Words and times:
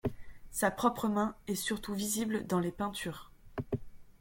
Sa 0.49 0.71
propre 0.71 1.07
main 1.09 1.35
est 1.45 1.53
surtout 1.53 1.93
visible 1.93 2.47
dans 2.47 2.59
les 2.59 2.71
peintures. 2.71 3.29